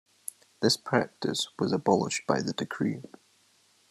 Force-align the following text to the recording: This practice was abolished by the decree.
This 0.63 0.77
practice 0.77 1.49
was 1.59 1.71
abolished 1.71 2.25
by 2.25 2.41
the 2.41 2.53
decree. 2.53 3.03